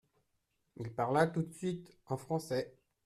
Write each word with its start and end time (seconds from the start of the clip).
Il 0.77 0.91
parla 0.95 1.27
tout 1.27 1.43
de 1.43 1.53
suite 1.53 1.95
en 2.07 2.17
français. 2.17 2.73